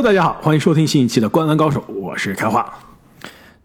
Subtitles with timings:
[0.00, 2.72] Hello，大家好，欢迎收听新一期的《灌篮高手》，我是开化。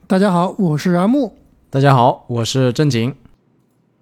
[0.06, 1.38] 大家好，我是阿木。
[1.70, 3.16] 大家好，我是正经。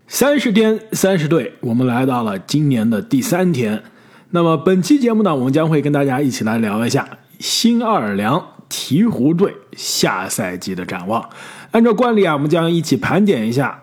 [0.08, 3.84] 三十天，三十队，我们来到了今年的第三天。
[4.32, 7.08] 那么本期节目呢，我们将会跟大家一起来聊一下
[7.38, 11.30] 新奥尔良鹈鹕队下赛季的展望。
[11.70, 13.80] 按照惯例啊，我们将一起盘点一下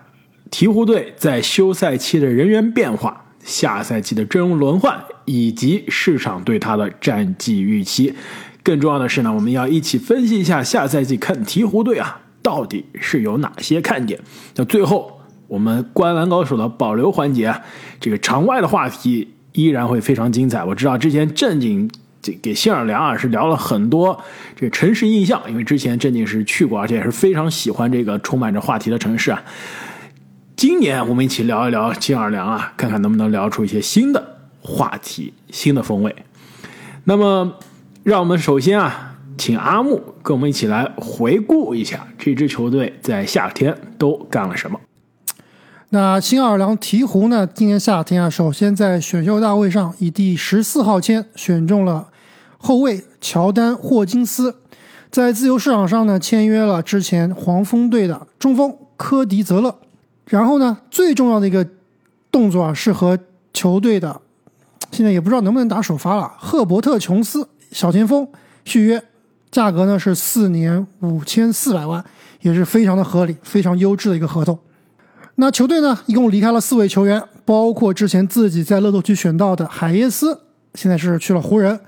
[0.50, 3.26] 鹈鹕队在休赛期的人员变化。
[3.44, 8.14] 下赛季的阵容轮换以及市场对他的战绩预期，
[8.62, 14.20] 更重要的是呢，我们要一起分析一下下赛季看鹈鹕队啊，到底是有哪些看点。
[14.56, 17.54] 那最后，我们观篮高手的保留环节，
[17.98, 20.62] 这个场外的话题依然会非常精彩。
[20.62, 21.90] 我知道之前正经
[22.22, 24.22] 这给新尔良啊是聊了很多
[24.54, 29.42] 这个城市印象，因为之前正经是去过，而且也是非常喜欢这个充满着话题的城市啊。
[30.60, 36.14] 今年我们一起聊一聊新奥尔良啊，看看能不能聊出一些新的话题、新的风味。
[37.04, 37.54] 那么，
[38.02, 44.78] 让我们首先啊，请阿木跟我们一起来回顾一下这支球队在夏天都干了什么。
[45.88, 52.08] 那新奥尔良鹈鹕呢，今年夏天啊，首先在选秀大会上以第十四号签选中了
[52.58, 54.56] 后卫乔丹·霍金斯，
[55.10, 59.74] 在自由市场上呢签约了之前黄蜂队的中锋科迪·泽勒。
[60.30, 61.66] 然后呢，最重要的一个
[62.30, 63.18] 动作啊，是和
[63.52, 64.20] 球队的
[64.92, 68.26] 现在也不知道能不能打首发了，赫伯特·琼斯小前锋
[68.64, 69.02] 续约，
[69.50, 72.04] 价格呢是四年五千四百万，
[72.42, 74.56] 也是非常的合理，非常优质的一个合同。
[75.34, 80.42] 那球队呢，一共离开了四位球员，包括之前自己在乐透区选到的海耶斯，
[80.74, 81.80] 现在是去了湖人，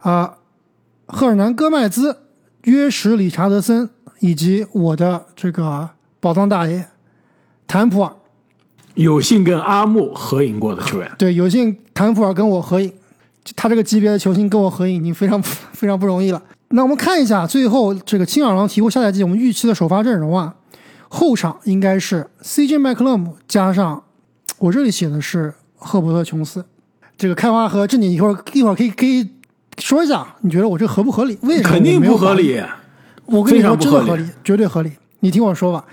[0.00, 0.38] 啊，
[1.06, 2.16] 赫尔南·戈麦兹、
[2.62, 6.88] 约什·理查德森，以及我的这个宝藏大爷。
[7.68, 8.10] 坦普尔
[8.94, 12.90] 有幸跟阿木合影过的球员，对，有幸坦普尔跟我合影，
[13.54, 15.40] 他这个级别的球星跟我合影已经非常
[15.72, 16.42] 非常不容易了。
[16.70, 20.54] 那我们看一下最后这个青鸟狼鹈鹕下赛季我们预期的首发阵容啊，
[21.08, 24.02] 后场应该是 CJ 麦克勒姆加上
[24.58, 26.64] 我这里写的是赫伯特琼斯，
[27.18, 29.28] 这个开花和正经一会儿一会儿可以可以
[29.78, 31.38] 说一下，你觉得我这合不合理？
[31.42, 32.60] 为什么肯定不合理？
[33.26, 34.92] 我跟你说，真的合理，绝对合理。
[35.20, 35.84] 你听我说吧。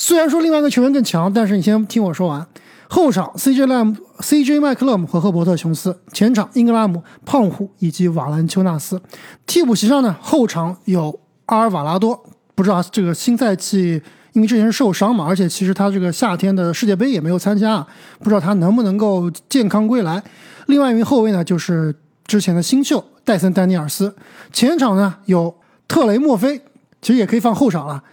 [0.00, 2.46] 虽然说另外一个球员更强，但是你先听我说完。
[2.88, 9.02] 后场 CJ 莱姆、CJ 麦克勒姆和赫伯特琼斯；前场英格拉姆、胖虎以及瓦兰丘纳斯。
[9.44, 14.00] 替补席上呢，后场有阿尔瓦拉多，不知道这个新赛季
[14.34, 17.84] 因为之前是受伤嘛，而且其实他这个夏天的世界杯也没有参加，
[18.20, 20.22] 不知道他能不能够健康归来。
[20.66, 21.92] 另外一名后卫呢，就是
[22.24, 24.14] 之前的新秀戴森丹尼尔斯。
[24.52, 25.56] 前场呢有
[25.88, 26.62] 特雷莫菲，
[27.02, 28.04] 其实也可以放后场了。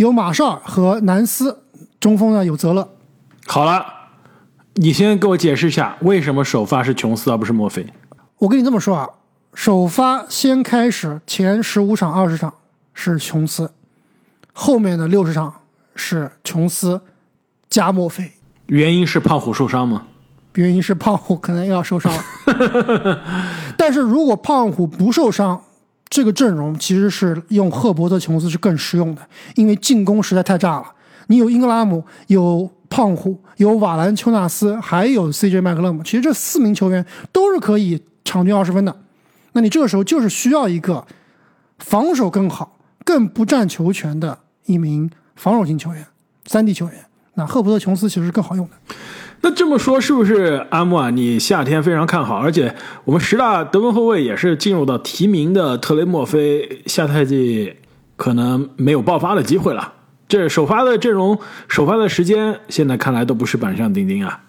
[0.00, 1.64] 有马绍尔和南斯，
[2.00, 2.88] 中锋呢有泽勒。
[3.46, 3.84] 好了，
[4.76, 7.86] 你先给我解释一下，为什么首发是琼斯而不是墨菲？
[8.38, 9.06] 我跟你这么说啊，
[9.52, 12.54] 首发先开始前十五场、二十场
[12.94, 13.70] 是琼斯，
[14.54, 15.54] 后面的六十场
[15.94, 17.02] 是琼斯
[17.68, 18.32] 加墨菲。
[18.68, 20.06] 原因是胖虎受伤吗？
[20.54, 22.24] 原因是胖虎可能要受伤了。
[23.76, 25.62] 但是如果胖虎不受伤，
[26.10, 29.22] 这个阵容其实是用赫伯特·琼斯是更实用的，
[29.54, 30.92] 因为进攻实在太炸了。
[31.28, 38.94] 你有英格拉姆，有胖虎，有瓦兰丘纳斯，还有 CJ 麦克勒姆，其实这四名球员都是可以场均二十分的。
[39.52, 41.06] 那你这个时候就是需要一个
[41.78, 46.04] 防守更好、更不占球权的一名防守型球员，
[46.46, 46.94] 三 D 球员。
[47.34, 48.94] 那赫伯特·琼斯其实是更好用的。
[49.42, 51.08] 那这么说是不是阿木啊？
[51.08, 52.74] 你夏天非常看好，而且
[53.04, 57.74] 我们十大得分后卫也是进入到提名的特雷莫菲，下赛季
[58.16, 59.94] 可能没有爆发的机会了。
[60.28, 64.42] 这首发的阵容、首发的时间，现在看来都不是板上钉钉啊。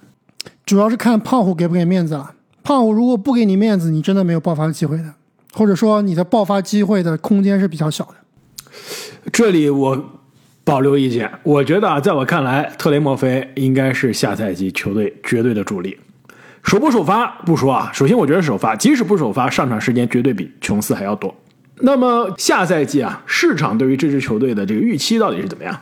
[0.66, 2.34] 主要是看胖虎给不给面子了。
[2.62, 5.14] 胖虎如果不给你面子，你真的没有爆发的机会的，
[5.54, 8.16] 或者说你的爆发机会的空间是比较小的。
[9.32, 10.21] 这里我。
[10.64, 15.98] 保留意见，我觉得啊，在我看来，特雷莫菲应该是下赛季球队绝对的主力。
[16.64, 21.36] 首不首发不说啊，首先我觉得首发，即使不首发，上场时间绝对比琼斯还要多。
[21.78, 25.82] 那么下赛季啊，市场对于这支球队的这个预期到底是怎么样？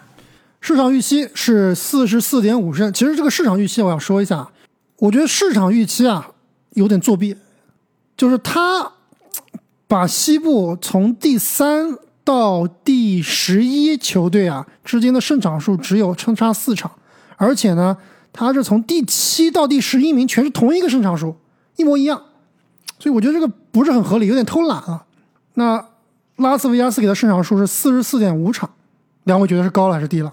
[0.61, 2.91] 市场预期是四十四点五胜。
[2.93, 4.47] 其实这个市场预期我要说一下，
[4.99, 6.31] 我觉得市场预期啊
[6.71, 7.35] 有点作弊，
[8.15, 8.93] 就是他
[9.87, 11.97] 把西部从第三。
[12.29, 16.91] 到第十一球队啊之间的胜场数只有相差四场，
[17.37, 17.97] 而且呢，
[18.31, 21.35] 他是从第七到第十一名全是同一个胜场数，
[21.77, 22.21] 一模一样，
[22.99, 25.05] 所以我觉得这个不是很合理，有点偷懒了。
[25.55, 25.83] 那
[26.35, 28.69] 拉斯维加斯给的胜场数是四十四点五场，
[29.23, 30.31] 两位觉得是高了还是低了？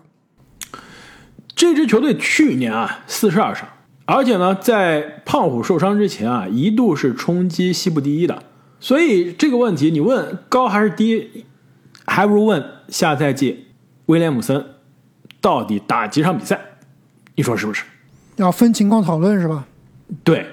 [1.55, 3.67] 这支球队去年啊四十二场，
[4.05, 8.43] 而且呢，在胖虎受伤之前啊，一度是冲击西部第一的。
[8.81, 11.47] 所以这个问题你问高还是低，
[12.07, 13.67] 还不如问下赛季
[14.07, 14.65] 威廉姆森
[15.41, 16.61] 到底打几场比赛？
[17.35, 17.85] 你说是不是？
[18.37, 19.67] 要分情况讨论是吧？
[20.23, 20.47] 对，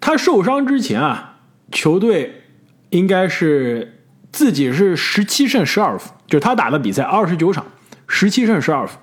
[0.00, 1.38] 他受伤之前啊，
[1.72, 2.42] 球队
[2.90, 7.66] 应该是自己是十七胜十二负，就是他打的比赛二十九场，
[8.06, 8.98] 十七胜十二负，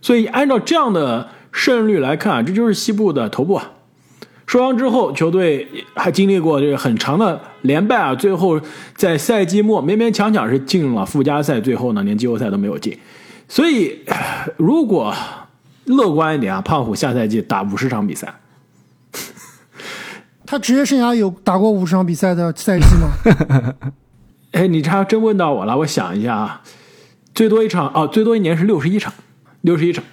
[0.00, 3.72] 所以按照这样的胜率来看，这就是西部的头部啊。
[4.46, 8.60] 受伤之后，球队还经历过这个很长的连败啊，最后
[8.94, 12.98] 在赛季末勉勉强强是进了附加赛，最后呢连季后赛都没有进。
[13.48, 13.98] 所以，
[14.56, 15.14] 如果
[15.86, 18.32] 乐观一点啊，胖虎下赛季打五十场比赛。
[20.46, 23.74] 他职业生涯有打过五十场比赛的赛季吗？
[24.52, 25.78] 哎，你这还真问到我了。
[25.78, 26.62] 我想一下啊，
[27.34, 29.12] 最多一场哦，最多一年是六十一场，
[29.60, 30.04] 六十一场。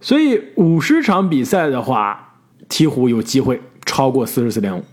[0.00, 2.38] 所以五十场比赛的话，
[2.68, 4.84] 鹈鹕有机会超过四十四点五。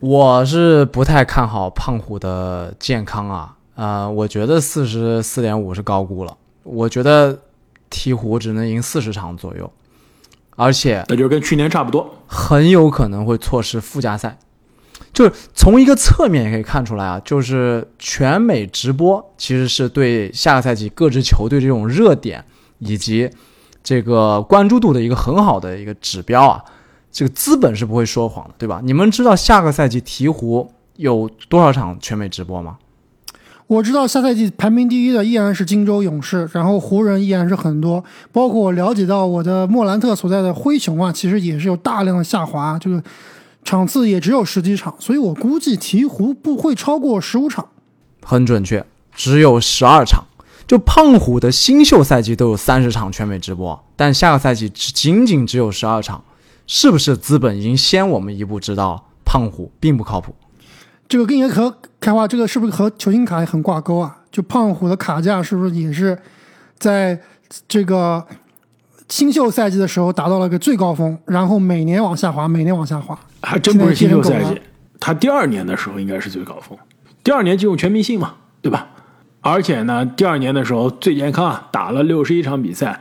[0.00, 6.36] 我是不太看好胖虎的健康啊，呃，我觉得四十四点五是高估了。
[6.62, 7.38] 我觉得
[7.90, 9.70] 鹈鹕只能赢四十场左右。
[10.56, 14.38] 而且那就跟去年差不多，很有可能会错失附加赛。
[15.12, 22.44] 就是从一个侧面也可以看出来啊，就是全美直播其实是对下个赛季各支球队这种热点
[22.78, 23.30] 以及
[23.82, 26.62] 这个关注度的一个很好的一个指标啊。
[27.12, 28.80] 这个资本是不会说谎的，对吧？
[28.82, 32.78] 你们知道下个赛季鹈鹕有多少场全美直播吗？
[33.66, 38.02] 我知道下赛季排名第一的依然是金州勇士，然后湖人依然是很多，
[38.32, 43.02] 包括我了解到我的莫兰特所在的灰熊啊，其实也是有大量的下滑，就是
[43.62, 47.68] 场次也只有十几场，所以我估计鹈鹕不会超过十五场。
[48.22, 48.84] 很准确，
[49.14, 50.24] 只有十二场。
[50.66, 56.22] 就胖虎的新秀赛季都有三十场全美直播，但下个赛季只仅仅只有十二场，
[56.72, 60.32] 是不是资本已经先我们一步知道胖虎并不靠谱？
[61.08, 64.18] 这个跟也和开花，这个是不是和球星卡也很挂钩啊？
[64.30, 66.16] 就胖虎的卡价是不是也是
[66.78, 67.20] 在
[67.66, 68.24] 这个
[69.08, 73.18] 新秀赛季的时候达到了个最高峰，然后每年往下滑，每年往下滑？
[73.42, 74.60] 还真不是新秀赛季，
[75.00, 76.78] 他第二年的时候应该是最高峰，
[77.24, 78.86] 第二年进入全明星嘛，对吧？
[79.40, 83.00] 而且呢，第二年的时候最健康啊，打了六十一场比赛，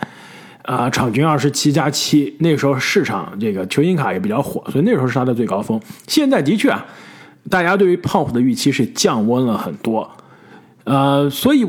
[0.63, 5.79] 啊，场均二十七加七，那时候市场这个球星卡也比较火，所以那时候是他的最高峰。
[6.07, 6.85] 现在的确啊。
[7.49, 10.07] 大家对于胖虎的预期是降温了很多，
[10.83, 11.65] 呃，所以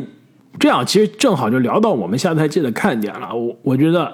[0.59, 3.35] 这样其实正好就聊到我们下赛季的看点了。
[3.35, 4.13] 我我觉得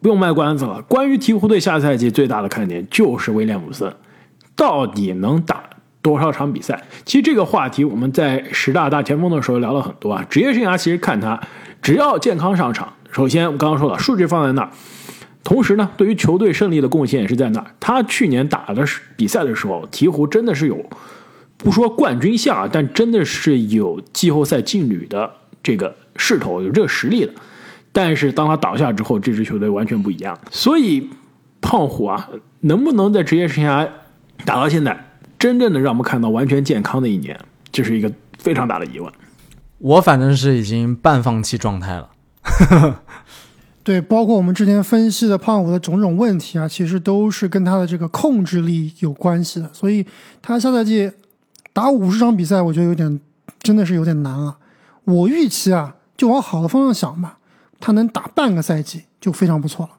[0.00, 3.92] 不用卖关子了，关于鹈鹕队下赛季最大的看点就是威廉姆森
[4.54, 5.64] 到底能打
[6.06, 6.80] 多少场比赛。
[7.04, 10.24] 其实这个话题我们在十大大前锋的时候聊了很多啊。
[10.30, 11.40] 职业生涯其实看他
[11.82, 14.70] 只要健康上场，首先我刚刚说了数据放在那儿。
[15.42, 17.66] 同时呢，对于球队胜利的贡献也是在那儿。
[17.80, 20.84] 他去年打的是比赛的时候，鹈鹕真的是有
[21.56, 25.28] 不说冠军相啊，但真的是有季后赛劲旅的
[25.62, 27.32] 这个势头，有这个实力的。
[27.92, 30.38] 但是当他倒下之后，这支球队完全不一样。
[30.50, 31.08] 所以
[31.60, 32.28] 胖虎啊，
[32.60, 33.88] 能不能在职业生涯
[34.44, 35.05] 打到现在，
[35.38, 37.38] 真正的让我们看到完全健康的一年，
[37.70, 39.12] 这是一个非常大的疑问。
[39.78, 42.10] 我反正是已经半放弃状态了。
[43.84, 49.70] 对，包括我们之前分析的胖虎的种种问题啊，其实都是跟他的这个控制力有关系的。
[49.72, 50.04] 所以
[50.42, 51.12] 他下赛季
[51.72, 53.20] 打五十场比赛，我觉得有点
[53.60, 54.56] 真的是有点难了。
[55.04, 57.38] 我预期啊，就往好的方向想吧，
[57.78, 59.92] 他能打半个赛季就非常不错了。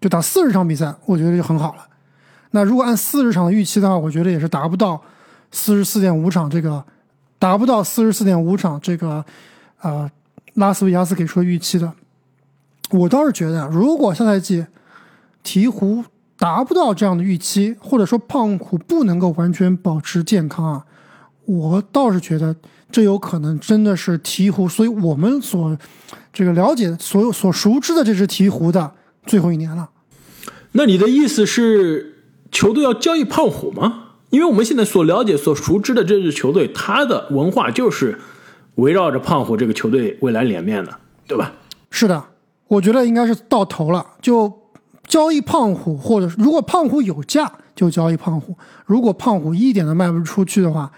[0.00, 1.86] 就打四十场比赛，我觉得就很好了。
[2.52, 5.00] 那如果按四十场的预期的话，我觉得也是达不到
[5.52, 6.84] 四十四点五场这个，
[7.38, 9.24] 达不到四十四点五场这个，
[9.80, 10.10] 呃，
[10.54, 11.92] 拉斯维加斯给出的预期的。
[12.90, 14.66] 我倒是觉得，如果下赛季
[15.44, 16.04] 鹈鹕
[16.38, 20.84] 达不到这样的预期，或者说胖虎不能够完全保持健康啊，
[21.44, 22.56] 我倒是觉得
[22.90, 25.78] 这有可能真的是鹈鹕，所以我们所
[26.32, 28.92] 这个了解、所有所熟知的这支鹈鹕的
[29.24, 29.88] 最后一年了。
[30.72, 32.09] 那你的意思是
[32.50, 34.04] 球队要交易胖虎吗？
[34.30, 38.18] 因为我们现在所了解、所熟知的这支球队，它的文化就是
[38.76, 41.52] 围绕着胖虎这个球队未来脸面的，对吧？
[41.90, 42.24] 是的。
[42.68, 44.52] 我觉得应该是到头了，就
[45.08, 48.56] 交易胖虎，或者如果胖虎有价就交易胖虎。
[48.86, 50.88] 如果胖虎一点都卖不出去的话，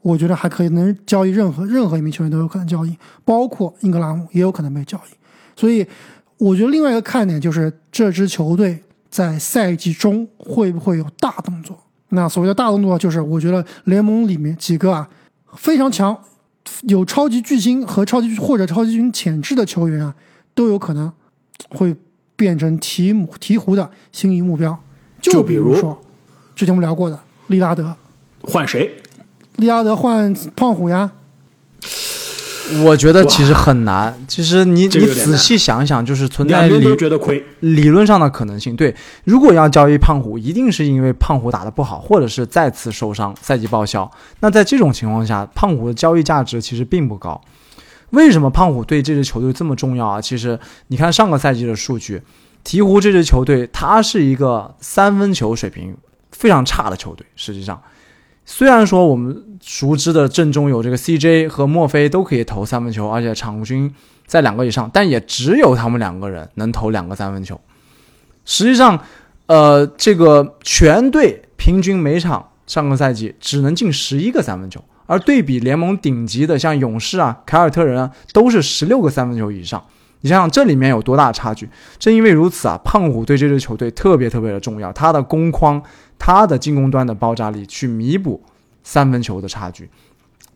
[0.00, 5.14] 我觉得还可以能交易任何任何一名球员都有可能交易，包括英格拉姆也有可能被交易。
[5.54, 5.86] 所以
[6.38, 11.78] 我觉得另外一个看点就是这支球队在赛季中会不会有大动作。
[12.10, 15.08] 那所谓的大动作就是我觉得联盟里面几个啊
[15.56, 16.18] 非常强、
[16.82, 20.14] 有超级巨星和超级或者超级巨星潜质的球员啊。
[20.52, 21.10] 都有可能
[21.70, 21.94] 会
[22.34, 24.76] 变成鹈鹕鹈鹕的心仪目标，
[25.22, 25.98] 就比如说
[26.56, 27.96] 之前我们聊过的利拉德，
[28.42, 28.90] 换谁？
[29.56, 31.10] 利拉德换胖虎呀？
[32.84, 34.14] 我觉得其实很难。
[34.26, 36.68] 其实你你仔细想想，就是存在。
[37.60, 38.74] 理论上的可能性。
[38.74, 44.10] 对，如果要交易胖虎，一定是因为胖虎打得不好，或者是再次受伤，赛季报销。
[44.40, 47.40] 那在这种情况下，胖虎的交易价值其实并不高。
[48.10, 50.20] 为什么胖虎对这支球队这么重要啊？
[50.20, 50.58] 其实
[50.88, 52.22] 你看上个赛季的数据，
[52.64, 55.96] 鹈鹕这支球队，它是一个三分球水平
[56.32, 57.26] 非常差的球队。
[57.36, 57.80] 实际上，
[58.52, 63.94] 虽然说我们熟知的阵中有这个 CJ 和墨菲都可以投三分球，而且场均
[64.26, 67.58] 在两个以上，但也只有他们两个人能投两个三分球。
[68.44, 68.98] 实际上，
[69.46, 79.80] 呃，这个全队平均每场上个赛季只能进十一个三分球，而对比联盟顶级的像勇士啊、凯尔特人啊，都是十六个三分球以上。
[80.22, 81.68] 你想想这里面有多大差距？
[81.98, 85.82] 正因为如此啊，胖虎对这支球队特别特别的重要，他的攻框、
[86.18, 88.42] 他的进攻端的爆炸力去弥补
[88.82, 89.88] 三分球的差距。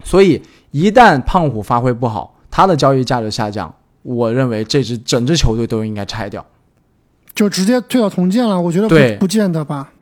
[0.02, 6.44] 所以一旦胖虎发挥不好，他的交易价值下降，我认为这支整支球队都应该拆掉。
[7.34, 8.60] 就直接退到重建了？
[8.60, 9.92] 我觉得对不不见得吧。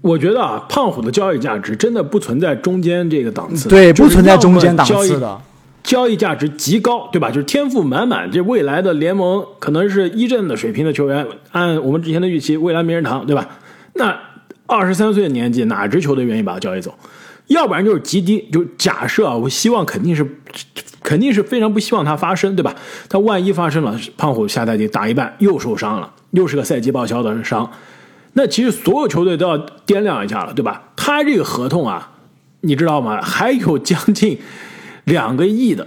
[0.00, 5.38] 我觉得啊，胖虎的交易价值真的不存在中间这个档次，对，就是不存在中间档次的。
[5.82, 7.28] 交易价值极高，对吧？
[7.28, 13.48] 就是天赋满满，这未来的联盟可能是一阵的水平的球员，按我们之前的预期，未来名人堂，对吧？
[13.94, 14.16] 那
[14.66, 16.94] 二十三岁的年纪，哪支球队愿意把他交易走？
[17.48, 20.24] 要不然就是极低，就假设啊，我希望肯定是，
[21.02, 22.72] 肯定是非常不希望它发生，对吧？
[23.08, 27.68] 他万一发生了，胖虎下赛季打一半又受伤了，又是个赛季报销的伤，
[28.34, 30.90] 那其实所有球队都要掂量一下了，对吧？
[30.94, 32.12] 他这个合同啊，
[32.60, 33.20] 你知道吗？
[33.20, 34.38] 还有将近
[35.10, 35.86] 两个亿的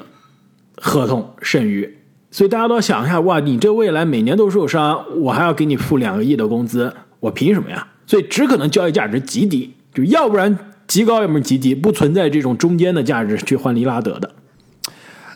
[0.75, 1.97] 合同剩余，
[2.29, 7.87] 所以大家都要想一下，哇，你这未来每年都受伤，我还要给你付两个亿的工资，我凭什么呀？
[8.05, 14.29] 所以只可能交易价值极低，就要不然极高，要么极低，不存在这种中间的价值去换利拉德的。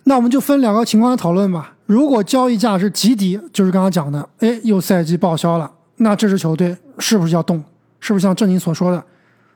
[0.03, 1.73] 那我们就分两个情况来讨论吧。
[1.85, 7.63] 如果交易价值极低，就是刚刚讲的，哎，又赛季报销了，那这支球队是不是要动？
[7.99, 9.03] 是不是像正宁所说的，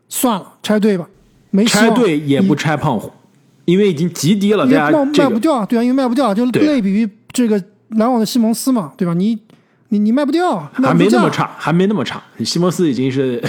[0.09, 1.07] 算了，拆队吧，
[1.51, 3.11] 没拆望队也不拆胖虎，
[3.65, 9.13] 因为已经极低了，对啊卖这个卖不掉啊，对啊，因为卖不掉，就类比于这个篮网的西蒙斯嘛，对吧？
[9.13, 9.37] 你
[9.89, 10.93] 你你卖不掉，卖还。
[10.95, 12.21] 没那么差，还没那么差。
[12.43, 13.43] 西蒙斯已经是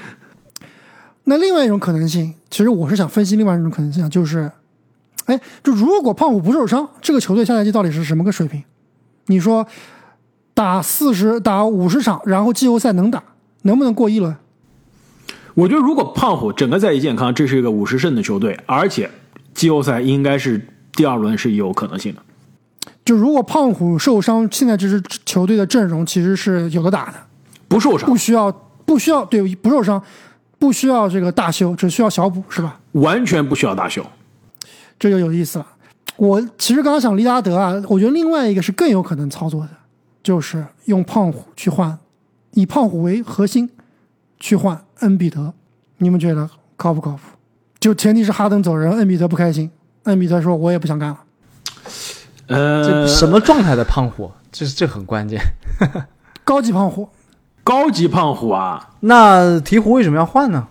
[1.24, 4.50] 那另外一种可能性，其实我是想分析另外一种可能性啊，就是，
[5.26, 8.62] 哎，就如果胖虎不受伤，这个球队下赛季到底是什么个水平？
[9.26, 9.66] 你说
[10.54, 13.22] 打四十打五十场，然后季后赛能打，
[13.62, 14.36] 能不能过一轮？
[15.56, 19.10] 我觉得如果胖虎整个赛季健康，这是一个五十胜的球队，而且
[19.54, 22.20] 季后赛应该是第二轮是有可能性的。
[23.06, 27.14] 就如果胖虎受伤，现在这支球队的阵容其实是有的打的，
[27.68, 28.52] 不受伤不，需要
[28.84, 30.02] 不需要对不受伤，
[30.58, 32.78] 不需要这个大修，只需要小补，是吧？
[32.92, 34.04] 完全不需要大修。
[34.98, 35.66] 这就有意思了。
[36.16, 39.70] 我其实刚刚想利拉德啊，我觉得另外一个是更有可能操作的，
[40.22, 41.98] 就是用胖虎去换，
[42.52, 43.70] 以胖虎为核心
[44.38, 45.52] 去换恩比德，
[45.98, 47.18] 你们觉得靠不靠谱？
[47.78, 49.70] 就前提是哈登走人，恩比德不开心，
[50.04, 51.18] 恩比德说我也不想干了。
[52.48, 54.30] 这呃，什么状态的胖虎？
[54.52, 55.40] 这这很关键。
[56.44, 57.08] 高级胖虎，
[57.64, 58.90] 高级胖虎啊？
[59.00, 60.68] 那鹈鹕为什么要换呢？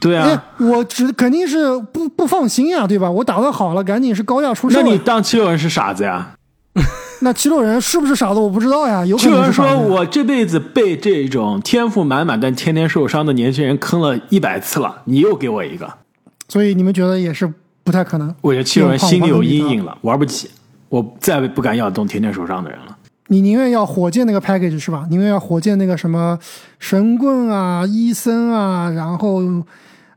[0.00, 3.10] 对哎啊，，我只肯定是不不放心呀，对吧？
[3.10, 4.80] 我打得好了，赶紧是高价出售。
[4.80, 6.34] 那你当七六人是傻子呀？
[7.22, 8.38] 那七六人是不是傻子？
[8.38, 9.52] 我不知道呀，有可能是。
[9.52, 15.92] 说我这辈子被这种天赋满满但天天受伤的年轻人坑了一百次了，你又给我一个，
[16.48, 18.34] 所以你们觉得也是不太可能。
[18.40, 20.48] 我觉得七六人心里有阴影了，玩不起，
[20.88, 22.96] 我再不敢要这种天天受伤的人了。
[23.26, 25.06] 你宁愿要火箭那个 package 是吧？
[25.10, 26.38] 宁愿要火箭那个什么
[26.78, 29.42] 神棍啊、伊森啊，然后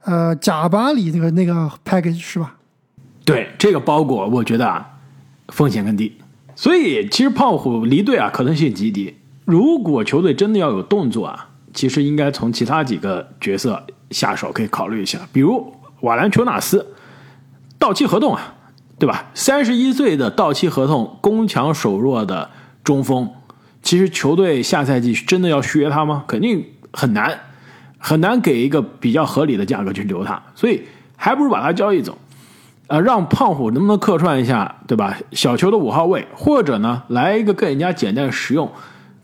[0.06, 2.56] 呃贾巴里那个那个 package 是吧？
[3.26, 4.88] 对这个包裹，我觉得啊，
[5.50, 6.16] 风险更低。
[6.62, 9.16] 所以其实胖虎离队啊，可能性极低。
[9.46, 16.94] 如果球队真的要有动作啊，其实应该从其他几个角色下手，可以考虑一下，比如瓦兰乔纳斯
[17.80, 18.54] 到期合同啊，
[19.00, 19.32] 对吧？
[19.34, 22.52] 三十一岁的到期合同，攻强守弱的
[22.84, 23.28] 中锋，
[23.82, 26.26] 其实球队下赛季真的要续约他吗？
[26.28, 26.64] 肯定
[26.94, 27.40] 很难，
[27.98, 30.84] 很难给一个比较合理的价格去留他，所以
[31.16, 32.16] 还不如把他交易走。
[32.92, 35.18] 呃，让胖虎能不能客串一下，对吧？
[35.32, 38.70] 小球的五号位，或者呢，来一个更加简单实用、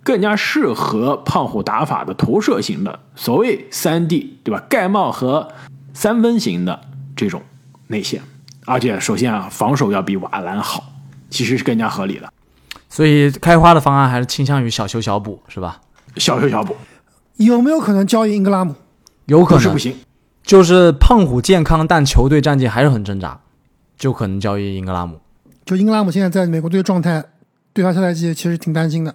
[0.03, 4.63] 更加适合胖虎打法的投射型的，所谓三 D，对吧？
[4.69, 5.49] 盖帽和
[5.93, 6.79] 三分型的
[7.13, 7.41] 这种
[7.87, 8.21] 内线，
[8.65, 10.81] 而且首先啊，防守要比瓦兰好，
[11.29, 12.31] 其实是更加合理的。
[12.87, 15.81] 所以开花的方案还是倾向于小修小补，是吧？
[16.15, 16.73] 小修小补，
[17.35, 18.73] 有没有可能交易英格拉姆？
[19.25, 19.93] 有可能不是不行，
[20.41, 23.37] 就是胖虎健康，但球队战绩还是很挣扎，
[23.97, 25.19] 就可能交易英格拉姆。
[25.65, 27.23] 就英格拉姆现在在美国队的状态，
[27.73, 29.13] 对他下赛季其实挺担心的。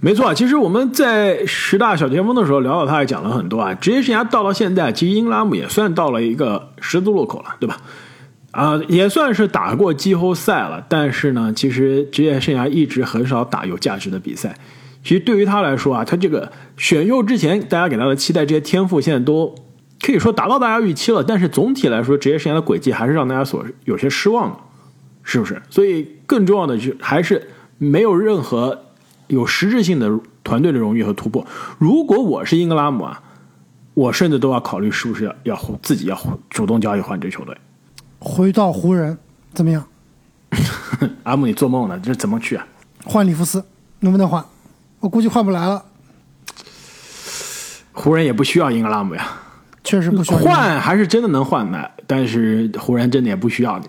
[0.00, 3.72] 没错，其实我们在十大小前锋的时候聊到他，也讲了很多啊。
[3.74, 7.78] 职业生涯到了现在，其实英格拉姆也算到了一个十字路口了，对吧？
[8.50, 14.54] 啊，也算是打过季后赛了，但是呢，其实职业生涯一直很少打有价值的比赛。
[15.02, 19.54] 其实对于他来说啊，他这个选秀之前大家给他的期待，这些天赋现在都
[20.04, 21.24] 可以说达到大家预期了。
[21.24, 24.58] 但是总体来说，职业生涯的轨迹还是让大家所有些失望的，
[25.22, 25.62] 是不是？
[25.70, 28.84] 所以更重要的是，还是没有任何
[29.28, 31.46] 有实质性的团队的荣誉和突破。
[31.78, 33.22] 如果我是英格拉姆啊，
[33.94, 37.56] 我甚至都要考虑是不是要要自己要主动交易换支球队。
[38.18, 39.16] 回到湖人
[39.54, 39.86] 怎么样？
[41.22, 41.98] 阿姆，你做梦呢？
[42.00, 42.66] 这怎么去啊？
[43.04, 43.64] 换里弗斯
[44.00, 44.44] 能不能换？
[45.00, 45.82] 我估计换不来了。
[47.92, 49.26] 湖人也不需要英格拉姆呀，
[49.84, 50.38] 确实不需要。
[50.40, 53.86] 换还是真的能换的，但是湖人真的也不需要你。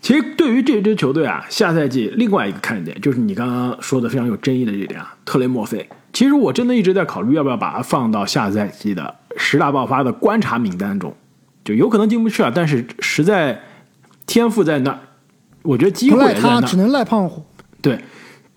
[0.00, 5.88] 其实对于这支球队啊，下赛季另外一个看点就是你刚刚说的非常有争议的这点啊，特雷莫菲。
[6.12, 11.12] 其实我真的一直在考虑要不要把它放到下赛季的十大爆发的观察名单中，
[11.64, 13.60] 就有可能进不去啊，但是实在。
[14.28, 14.98] 天赋在那儿，
[15.62, 17.42] 我觉得机会在那只能赖胖虎。
[17.80, 17.98] 对，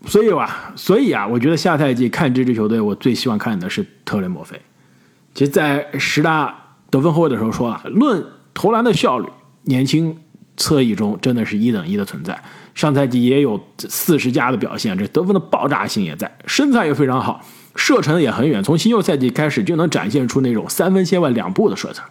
[0.06, 4.60] 所以吧，所以啊，我觉得下赛季看这支球队，我最希望看的是特雷莫菲。
[5.34, 6.54] 其实，在十大
[6.92, 9.28] 得分后卫的时候说啊，论投篮的效率，
[9.64, 10.16] 年轻
[10.58, 12.40] 侧翼中真的是一等一的存在。
[12.76, 17.44] 上赛季也有四十加的表现，这得分的爆炸性也在，身材也非常好，
[17.76, 18.62] 射程也很远。
[18.62, 22.06] 从新秀赛季开始就能展现出那种三分线外两步的射程。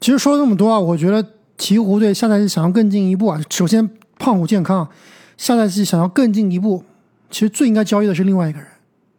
[0.00, 1.22] 其实说了那么多啊，我觉得。
[1.60, 3.86] 鹈鹕队下赛季想要更进一步啊，首先
[4.18, 4.88] 胖虎健康，
[5.36, 6.82] 下赛季想要更进一步，
[7.30, 8.66] 其实最应该交易的是另外一个人，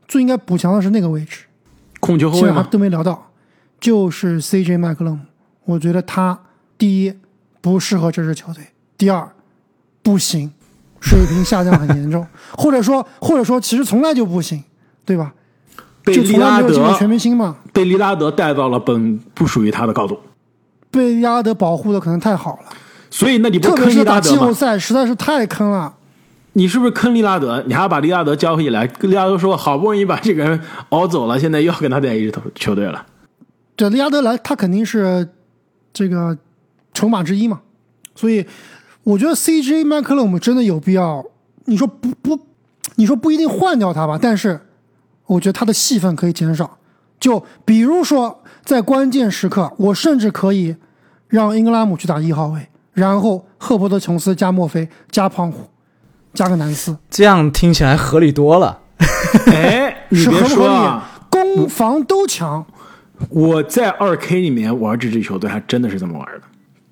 [0.07, 1.41] 最应该补强的是那个位置，
[1.99, 3.30] 控球后卫都没聊到，
[3.81, 5.19] 就是 CJ 麦克勒姆。
[5.65, 6.39] 我觉得他
[6.77, 7.13] 第一
[7.59, 8.63] 不适合这支球队，
[8.97, 9.29] 第二
[10.01, 10.51] 不行，
[10.99, 12.25] 水平下降很严重，
[12.57, 14.63] 或者说或者说其实从来就不行，
[15.05, 15.33] 对吧？
[16.03, 20.19] 被利拉德全明星嘛，被利拉德带到了本不属于他的高度。
[20.89, 22.69] 被利拉德保护的可能太好了，
[23.11, 25.93] 所以那你不坑利拉德季后赛实在是太坑了。
[26.53, 27.63] 你是不是坑利拉德？
[27.67, 28.85] 你还要把利拉德交回来？
[29.01, 33.05] 利拉德说好不容易把这个人熬走了，现在又要跟他在一支球队了。
[33.81, 35.27] 对，利亚德莱，他肯定是
[35.91, 36.37] 这个
[36.93, 37.61] 筹码之一嘛。
[38.15, 38.45] 所以
[39.03, 41.25] 我觉得 CJ 麦克勒姆真的有必要。
[41.65, 42.39] 你说不不，
[42.95, 44.19] 你说不一定换掉他吧？
[44.21, 44.59] 但是
[45.25, 46.77] 我觉得他的戏份可以减少。
[47.19, 48.39] 就比如说。
[48.63, 50.75] 在关键时刻，我甚至可以
[51.27, 55.67] 让英格拉姆去打一号位，然后赫伯特·琼斯加墨菲加胖虎，
[56.35, 58.81] 加个南斯，这样听起来合理多了。
[59.47, 62.63] 哎， 你别说，攻防都强。
[63.29, 66.41] 我在二 K 里面玩这支球队，还真的是这么玩的，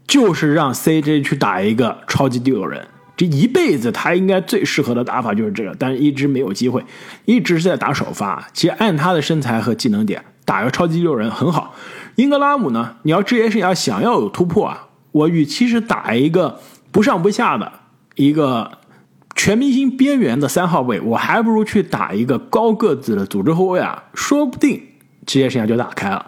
[0.08, 2.88] 就是让 CJ 去打一个超级第六人，
[3.18, 6.84] 这一辈子他应该最适合的打法就是这个，但是一直没有机会，
[7.26, 8.48] 一直是在打首发。
[8.54, 10.24] 其实按他的身材和技能点。
[10.46, 11.76] 打个超级第六人很好，
[12.15, 12.96] 英格拉姆呢？
[13.04, 16.60] 你要职业生涯想要有突破啊，我与其是打一个
[16.92, 17.72] 不上不下的
[18.15, 18.80] 一个
[19.36, 24.82] 全明星边缘的三号位，我还不如去打一个高个子的组织后卫啊，说不定
[25.30, 26.26] 职业生涯就打开了。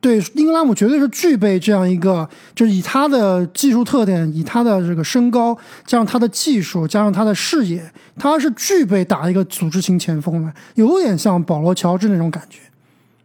[0.00, 5.52] 对，英格拉姆绝对是具备这样一个，就是以他的技术特点，以他的这个身高，
[5.84, 7.82] 加上他的技术，加上他的视野，
[8.16, 12.60] 他是具备打一个组织型前锋的，有点像保罗乔治那种感觉。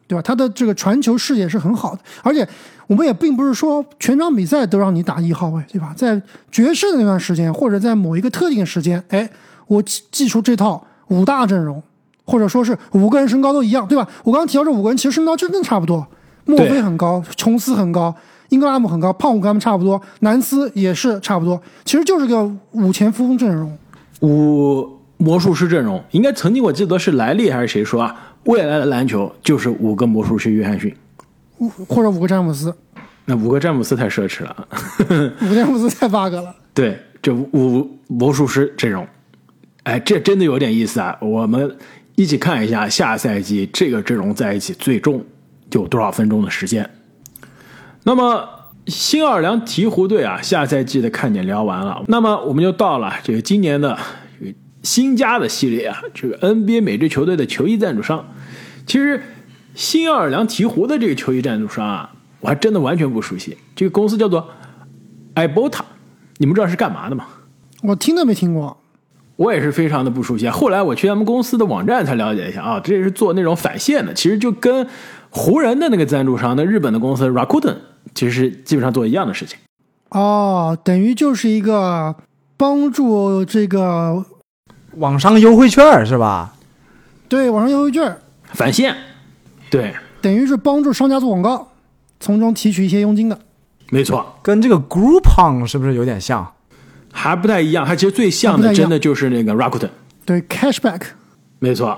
[0.06, 0.21] 对吧？
[0.21, 2.47] 他的这个传球视野是很好的，而且
[2.88, 5.93] 我们也并不是说全场比赛都让你打一号位，对吧？
[5.95, 6.21] 在
[6.52, 9.28] 爵士的那段时间，或者在某一个特定的时间，哎，
[9.67, 11.82] 我记出这套五大阵容，
[12.25, 14.07] 或者说是五个人身高都一样，对吧？
[14.23, 16.05] 我刚刚提到这五个人其实身高真的差不多，
[16.45, 18.15] 墨菲很高，琼斯很高，
[18.49, 23.77] 英格拉姆很高，胖虎跟他们差不多，南斯也是差不多，其实就是个五前锋阵容，
[24.21, 28.15] 五魔术师阵容，应该曾经我记得是莱利还是谁说啊？
[28.45, 30.93] 未来的篮球就是五个魔术师约翰逊，
[31.59, 32.75] 五或者五个詹姆斯，
[33.25, 34.67] 那五个詹姆斯太奢侈了，
[35.41, 36.53] 五个詹姆斯太 bug 了。
[36.73, 39.07] 对，这五魔术师阵容，
[39.83, 41.17] 哎，这真的有点意思啊！
[41.21, 41.77] 我们
[42.15, 45.23] 一起看一下下赛季这个阵容在一起最终
[45.71, 46.89] 有多少分钟的时间。
[48.04, 48.47] 那么
[48.88, 53.97] 新奥尔良鹈鹕队啊，下赛季的看点聊完了，那么我们就到了这个今年的。
[54.84, 58.34] 新加的系列啊，这个 NBA 每支球队的球衣赞助商，
[58.86, 59.23] 其实
[59.76, 63.58] 新奥尔良鹈鹕的这个球衣赞助商啊，我还真的完全不熟悉。
[63.78, 64.45] 这个公司叫做
[65.36, 65.80] Ibot，
[66.36, 67.26] 你们知道是干嘛的吗？
[67.82, 68.78] 我听都没听过，
[69.35, 70.47] 我也是非常的不熟悉。
[70.49, 74.87] 后来我去他们公司的网站才了解一下啊，这是做那种返现的，其实就跟
[75.29, 77.75] 湖人的那个赞助商，那日本的公司 Rakuten
[78.13, 79.57] 其实是基本上做一样的事情。
[80.09, 82.15] 哦，等于就是一个
[82.55, 84.23] 帮助这个
[84.97, 86.53] 网上优惠券是吧？
[87.27, 88.15] 对网上优惠券，
[88.51, 88.95] 返现，
[89.71, 91.69] 对，等于是帮助商家做广告，
[92.19, 93.39] 从中提取一些佣金的。
[93.89, 96.52] 没错，跟这个 Groupon 是不是有点像？
[97.13, 97.86] 还不太一样。
[97.86, 99.89] 它其实最像的，真的就是那个 Rakuten。
[100.26, 101.02] 对，cashback，
[101.60, 101.97] 没错，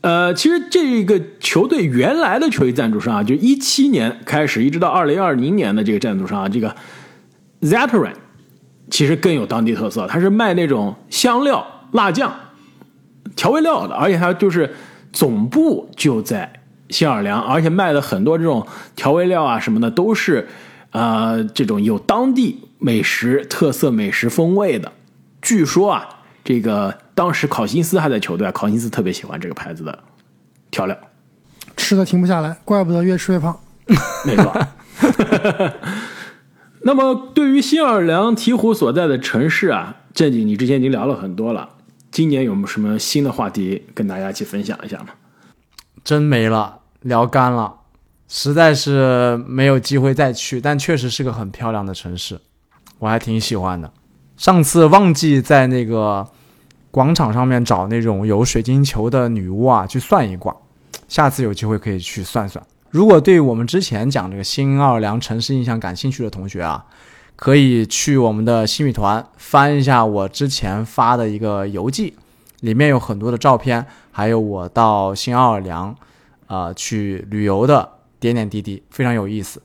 [0.00, 6.74] 呃，其实这个球队原来的球衣赞助商啊，就一七年开始一直到二零二零年的这个赞助商啊，这个
[7.62, 8.14] Zatarain
[8.90, 12.32] 其实更有当地特色，它是卖那种香料、辣酱、
[13.34, 14.72] 调味料的，而且它就是
[15.12, 16.50] 总部就在
[16.90, 20.46] 新奥尔良，而且卖的很多这种调味料啊什么的都是
[20.92, 24.92] 呃这种有当地美食特色美食风味的。
[25.40, 26.08] 据说啊，
[26.44, 29.98] 这个当时考辛斯还在球队啊，考辛斯特别喜欢这个牌子的
[30.70, 30.96] 调料。
[31.76, 33.58] 吃的停不下来，怪不得越吃越胖。
[34.26, 34.66] 没错。
[36.82, 41.68] 那么，对于新奥尔良鹈鹕所在的城市啊，正经，你之前已经聊了很多了。
[42.10, 45.08] 今年有没有什么新的话题跟大家一起分享一下吗？
[46.02, 47.74] 真没了，聊干了，
[48.28, 52.40] 实在是没有机会再去，但确实是个很漂亮的城市，
[52.98, 53.92] 我还挺喜欢的。
[54.36, 56.26] 上次忘记在那个
[56.90, 60.54] 广场上面找那种有水晶球的女巫啊，去算一卦，
[61.08, 62.64] 下次有机会可以去算算。
[62.90, 66.84] 如果对我们之前讲这个新奥尔良城市印象感兴趣的同学啊，
[67.36, 72.14] 可以去我们的新米团翻一下我之前发的一个游记，
[72.60, 75.94] 里面有很多的照片，还有我到新奥尔良
[76.46, 77.86] 啊、去旅游的
[78.18, 79.60] 点点滴滴，非常有意思。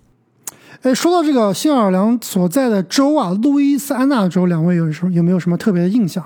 [0.83, 6.23] 哎，说到这个新奥尔良所在的州啊，路易斯安那州，两位有什么有没有什么特别的印象？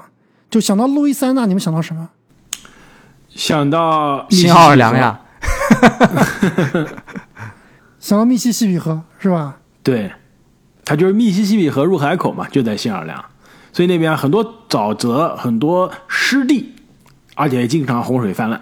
[0.50, 2.10] 就想到路易斯安那，你们想到什么？
[3.30, 5.22] 想到新奥尔良呀，
[8.00, 9.58] 想到密西西比河是吧？
[9.84, 10.12] 对，
[10.84, 13.24] 它就是密西西比河入海口嘛，就在新奥尔良，
[13.72, 16.74] 所以那边很多沼泽、很多湿地，
[17.36, 18.60] 而且经常洪水泛滥。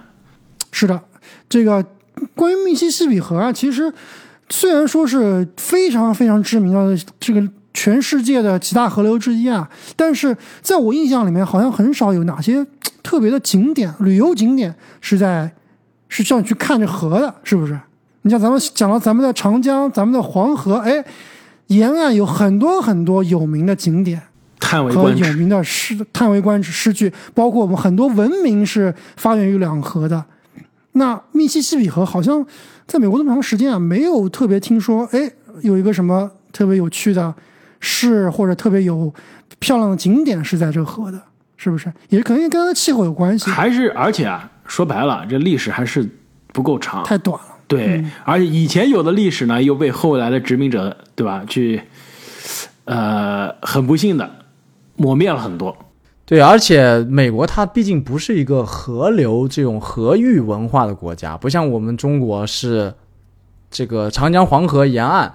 [0.74, 1.00] 是的，
[1.48, 1.86] 这个
[2.36, 3.94] 关于密西西比河啊，其实
[4.50, 12.66] 虽然说是非常非常知名的这个全世界的几大河流之一啊，但是在我印象里面，好像很少有哪些
[13.04, 15.52] 特别的景点、旅游景点是在
[16.08, 17.78] 是叫你去看着河的，是不是？
[18.22, 21.04] 你像咱们讲到咱们的长江、咱们的黄河，哎，
[21.68, 24.22] 沿岸有很多很多有名的景点。
[24.60, 25.24] 叹为和观止。
[25.24, 30.24] 有名的诗叹为观止诗句，包括我们很多文明是发源于两河的。
[30.98, 32.46] 那密西西比河好像
[32.88, 35.32] 在美国这么长时间啊，没有特别听说，哎，
[35.62, 37.34] 有一个什么特别有趣的
[37.80, 39.14] 事或者特别有
[39.60, 41.22] 漂亮的景点是在这个河的，
[41.58, 41.92] 是不是？
[42.10, 46.10] 也可能跟它的气候有关系，还是而且啊，说白了，这历史还是
[46.54, 47.04] 不够长。
[47.04, 47.56] 太短了。
[47.68, 51.44] 对，而且以前有的历史呢，又被后来的殖民者，对吧？
[51.48, 51.82] 去，
[52.86, 54.30] 呃，很不幸的
[54.96, 55.76] 抹灭了很多。
[56.26, 62.92] 对，而且美国它毕竟不是一个河流这种河域文化的国家，不像我们中国是
[63.70, 65.32] 这个长江黄河沿岸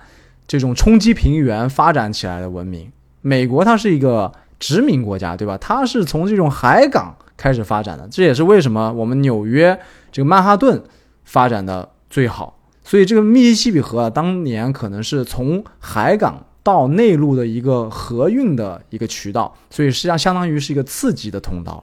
[0.48, 2.90] 这种冲积平原发展起来的文明。
[3.20, 5.56] 美国它是一个殖民国家，对吧？
[5.58, 9.78] 它是从这种海港开始发展的，这也是为什么我们纽约
[10.10, 10.82] 这个曼哈顿
[11.24, 12.58] 发展的最好。
[12.82, 21.82] 所以这个密西西比河啊，当年可能是从海港到内陆的一个河运的一个渠道，所以实际上相当于是一个次级的通道。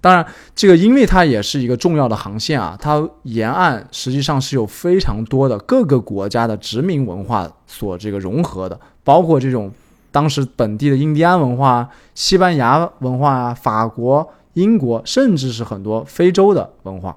[0.00, 9.72] 当然，这个因为它也是一个重要的航线啊，它沿岸实际上是有非常多的各个国家的殖民文化所这个融合的，包括这种
[10.10, 17.16] 当时本地的印第安文化、西班牙文化啊、法国、英国，甚至是很多非洲的文化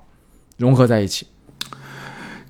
[0.57, 1.27] 融合在一起。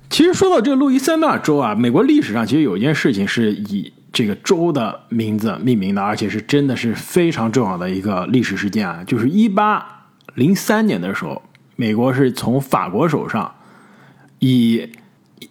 [0.08, 11.40] 其实说到这个路易斯安那州啊，美国历史上其实有一件事情是以这个州的名字命名的，而且是真的是非常重要的一个历史事件啊，就是一八零三年的时候，
[11.76, 13.54] 美国是从法国手上
[14.38, 14.88] 以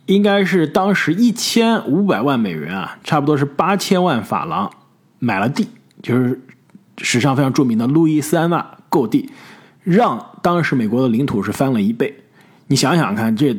[0.06, 4.70] 应该是当时一千五百万美元啊，差不多是八千万法郎
[5.20, 5.68] 买了地，
[6.02, 6.42] 就是
[6.98, 9.30] 史上非常著名的路易斯安那购地，
[9.84, 12.24] 让当时美国的领土是翻了一倍。
[12.68, 13.56] 你想想看，这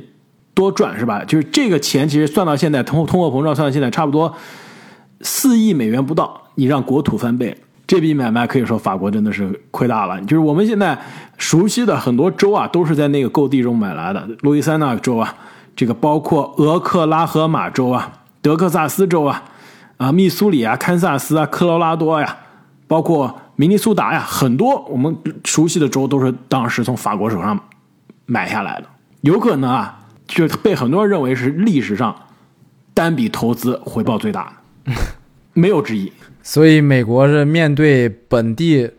[0.55, 1.25] 多赚是吧？
[1.25, 4.35] 就是这个钱，其实算到现在通通货膨胀算到现在差不多
[5.23, 7.57] 四亿美元不到，你让国土翻倍，
[7.87, 10.21] 这笔买卖可以说法国真的是亏大了。
[10.23, 10.99] 就是我们现在
[11.37, 14.27] 熟悉的很多州啊，都是在那个购地中买来的。
[14.41, 15.35] 路易斯安那州啊，
[15.77, 19.43] 这个包括俄克拉荷马州啊、德克萨斯州啊、
[19.99, 22.37] 啊密苏里啊、堪萨斯啊、科罗拉多呀，
[22.87, 27.59] 包括明尼苏达呀，很多我们熟悉的州都是当时从法国手上
[28.27, 28.87] 买下来的。
[29.21, 32.15] 有可能啊，就被很多人认为是历史上
[32.95, 34.51] 单笔投资回报最大，
[35.53, 36.13] 没有之一。
[36.43, 38.91] 所以美国是面对本地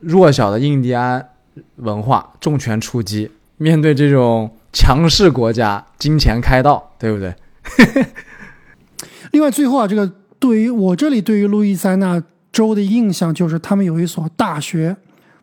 [0.00, 1.28] 弱小的印第安
[1.76, 7.34] 文化重拳出击，面对这种强势国家金钱开道，对不对？
[9.32, 14.96] 另外，最后啊，这个对于我这里对于路易斯安那州的印象就是，他们有一所大学，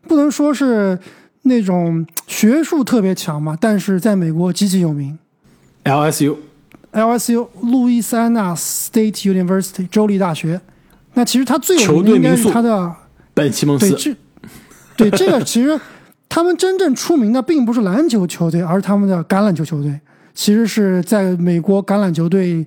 [0.07, 0.97] 不能说是
[1.43, 5.17] 那种学术特别强嘛，但是在美国极其有名。
[5.83, 6.35] LSU
[6.95, 10.59] LSU 路易斯安那 State University 州立大学，
[11.13, 12.95] 那其实他最有名的应该是队名宿它的
[13.33, 14.15] 本西蒙斯，对这
[14.95, 15.79] 对这个其实
[16.29, 19.99] 他们真正出名的并不是篮球球队，而是他们的橄榄球球队。
[20.33, 22.65] 其实是在美国橄榄球队，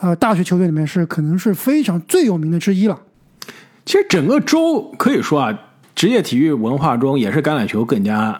[0.00, 2.98] 呃，大学球队里面是可能是非常最有名的之一了。
[3.84, 5.58] 其实整个州可以说啊，
[5.94, 8.38] 职业体育文化中也是橄榄球更加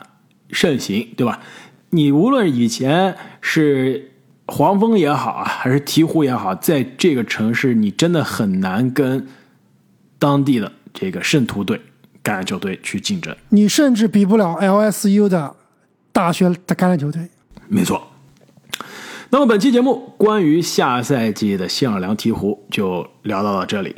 [0.51, 1.41] 盛行，对吧？
[1.91, 4.10] 你无论以前是
[4.51, 9.27] 黄蜂也好啊，还是鹈鹕也好，在这个城市，你真的很难跟
[10.19, 11.81] 当地的这个圣徒队
[12.25, 13.35] 橄榄球队去竞争。
[13.51, 15.55] 你甚至比不了 LSU 的
[16.13, 17.29] 大学的橄榄球队。
[17.69, 18.09] 没错。
[19.31, 23.95] 那么本期节目关于下赛季的新奥尔良鹈鹕就聊到了这里。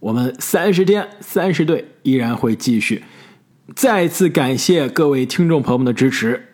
[0.00, 3.04] 我们三十天三十队依然会继续。
[3.76, 6.48] 再次感谢各位听众朋友们的支持。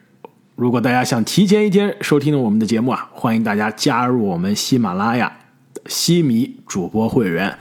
[0.58, 5.32] 如果大家想提前一天收听我们的节目啊，欢迎大家加入我们喜马拉雅
[5.86, 7.56] 西米主播会员。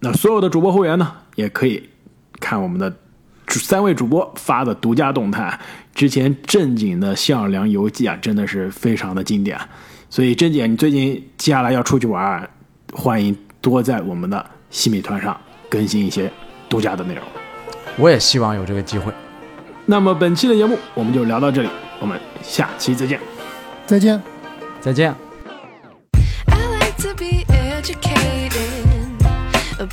[0.00, 1.90] 那所有的主播会员呢，也可以
[2.40, 2.90] 看我们的
[3.48, 5.60] 三位主播发的独家动态。
[5.94, 9.58] 之前正经的新奥尔良游记啊，真的是非常的经典。
[10.08, 12.48] 所以珍姐，你最近接下来要出去玩，
[12.94, 16.32] 欢迎多在我们的西米团上更新一些
[16.66, 17.22] 独家的内容。
[17.98, 19.12] 我也希望有这个机会。
[19.84, 21.68] 那么本期的节目我们就聊到这里，
[22.02, 23.20] 我们下期再见。
[23.86, 24.20] 再见。
[24.80, 25.14] 再见。
[26.46, 28.58] I like to be educated,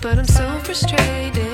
[0.02, 1.49] but I'm so frustrated.